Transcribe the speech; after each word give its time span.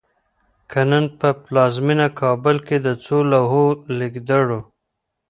که 0.71 0.81
نن 0.89 1.05
په 1.19 1.29
پلازمېنه 1.43 2.07
کابل 2.21 2.57
کې 2.67 2.77
د 2.85 2.87
څو 3.03 3.17
لوحو 3.31 3.65
لیکدړو 3.99 4.59